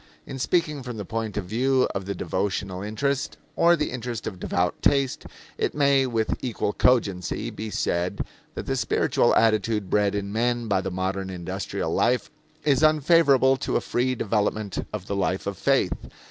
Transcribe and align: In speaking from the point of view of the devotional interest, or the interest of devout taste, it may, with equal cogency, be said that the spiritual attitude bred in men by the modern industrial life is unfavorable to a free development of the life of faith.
In 0.25 0.39
speaking 0.39 0.81
from 0.81 0.97
the 0.97 1.05
point 1.05 1.37
of 1.37 1.45
view 1.45 1.87
of 1.93 2.05
the 2.05 2.15
devotional 2.15 2.81
interest, 2.81 3.37
or 3.55 3.75
the 3.75 3.91
interest 3.91 4.25
of 4.25 4.39
devout 4.39 4.81
taste, 4.81 5.27
it 5.59 5.75
may, 5.75 6.07
with 6.07 6.43
equal 6.43 6.73
cogency, 6.73 7.51
be 7.51 7.69
said 7.69 8.25
that 8.55 8.65
the 8.65 8.75
spiritual 8.75 9.35
attitude 9.35 9.91
bred 9.91 10.15
in 10.15 10.33
men 10.33 10.67
by 10.67 10.81
the 10.81 10.89
modern 10.89 11.29
industrial 11.29 11.93
life 11.93 12.31
is 12.63 12.81
unfavorable 12.81 13.57
to 13.57 13.75
a 13.75 13.79
free 13.81 14.15
development 14.15 14.87
of 14.91 15.05
the 15.05 15.15
life 15.15 15.45
of 15.45 15.55
faith. 15.55 15.93